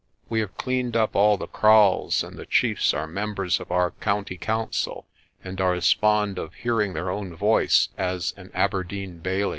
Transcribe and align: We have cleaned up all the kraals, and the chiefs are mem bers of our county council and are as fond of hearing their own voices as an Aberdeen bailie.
We 0.29 0.39
have 0.39 0.57
cleaned 0.57 0.95
up 0.97 1.15
all 1.15 1.37
the 1.37 1.45
kraals, 1.47 2.23
and 2.23 2.35
the 2.35 2.47
chiefs 2.47 2.91
are 2.91 3.05
mem 3.05 3.35
bers 3.35 3.59
of 3.59 3.71
our 3.71 3.91
county 3.91 4.35
council 4.35 5.05
and 5.43 5.61
are 5.61 5.75
as 5.75 5.93
fond 5.93 6.39
of 6.39 6.55
hearing 6.55 6.93
their 6.93 7.11
own 7.11 7.35
voices 7.35 7.89
as 7.99 8.33
an 8.35 8.49
Aberdeen 8.55 9.19
bailie. 9.19 9.49